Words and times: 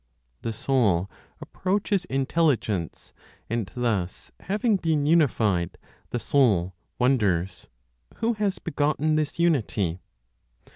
The 0.41 0.51
Soul 0.51 1.11
approaches 1.41 2.05
Intelligence, 2.05 3.13
and 3.51 3.71
thus 3.75 4.31
having 4.39 4.77
been 4.77 5.05
unified, 5.05 5.77
the 6.09 6.17
Soul 6.19 6.73
wonders, 6.97 7.67
'Who 8.15 8.33
has 8.33 8.57
begotten 8.57 9.15
this 9.15 9.37
unity?' 9.37 10.01